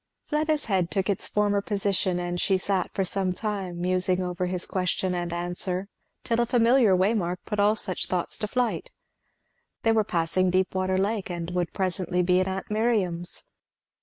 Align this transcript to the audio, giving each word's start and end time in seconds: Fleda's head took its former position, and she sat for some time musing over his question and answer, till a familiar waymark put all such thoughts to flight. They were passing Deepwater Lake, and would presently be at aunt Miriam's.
Fleda's 0.25 0.65
head 0.65 0.89
took 0.89 1.11
its 1.11 1.27
former 1.27 1.61
position, 1.61 2.17
and 2.17 2.41
she 2.41 2.57
sat 2.57 2.89
for 2.91 3.03
some 3.03 3.33
time 3.33 3.79
musing 3.79 4.19
over 4.23 4.47
his 4.47 4.65
question 4.65 5.13
and 5.13 5.31
answer, 5.31 5.89
till 6.23 6.41
a 6.41 6.47
familiar 6.47 6.95
waymark 6.95 7.37
put 7.45 7.59
all 7.59 7.75
such 7.75 8.07
thoughts 8.07 8.39
to 8.39 8.47
flight. 8.47 8.89
They 9.83 9.91
were 9.91 10.03
passing 10.03 10.49
Deepwater 10.49 10.97
Lake, 10.97 11.29
and 11.29 11.51
would 11.51 11.71
presently 11.73 12.23
be 12.23 12.39
at 12.39 12.47
aunt 12.47 12.71
Miriam's. 12.71 13.43